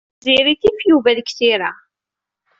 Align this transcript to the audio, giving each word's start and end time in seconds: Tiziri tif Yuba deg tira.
Tiziri 0.21 0.53
tif 0.61 0.77
Yuba 0.89 1.11
deg 1.17 1.27
tira. 1.37 1.71